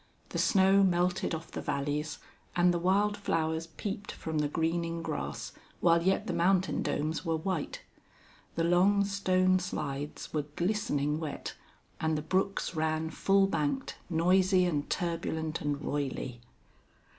[0.29, 2.17] The snow melted off the valleys,
[2.55, 7.35] and the wild flowers peeped from the greening grass while yet the mountain domes were
[7.37, 7.83] white.
[8.55, 11.53] The long stone slides were glistening wet,
[11.99, 16.41] and the brooks ran full banked, noisy and turbulent and roily.